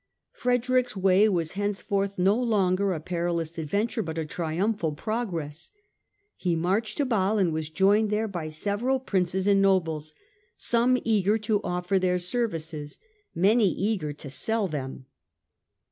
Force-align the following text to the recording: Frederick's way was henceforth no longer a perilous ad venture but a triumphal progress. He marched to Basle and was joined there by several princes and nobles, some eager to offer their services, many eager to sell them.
Frederick's 0.31 0.97
way 0.97 1.29
was 1.29 1.51
henceforth 1.51 2.17
no 2.17 2.35
longer 2.35 2.91
a 2.91 2.99
perilous 2.99 3.59
ad 3.59 3.67
venture 3.69 4.01
but 4.01 4.17
a 4.17 4.25
triumphal 4.25 4.93
progress. 4.93 5.69
He 6.35 6.55
marched 6.55 6.97
to 6.97 7.05
Basle 7.05 7.37
and 7.37 7.53
was 7.53 7.69
joined 7.69 8.09
there 8.09 8.27
by 8.27 8.47
several 8.49 8.99
princes 8.99 9.45
and 9.45 9.61
nobles, 9.61 10.15
some 10.57 10.97
eager 11.03 11.37
to 11.37 11.61
offer 11.63 11.99
their 11.99 12.17
services, 12.17 12.97
many 13.35 13.69
eager 13.69 14.11
to 14.11 14.29
sell 14.31 14.67
them. 14.67 15.05